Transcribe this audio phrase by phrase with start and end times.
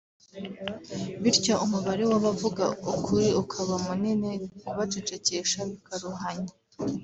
[1.21, 2.63] bityo umubare w’abavuga
[2.93, 6.53] ukuri ukaba munini kubacecekesha bikaruhanya